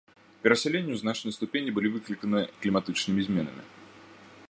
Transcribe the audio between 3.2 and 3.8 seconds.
зменамі.